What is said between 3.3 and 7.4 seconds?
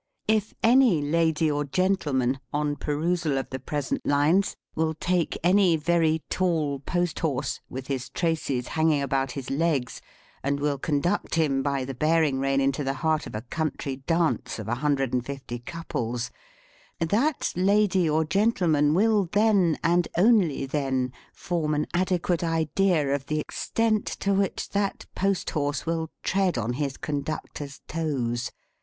of the present lines, will take any very tall post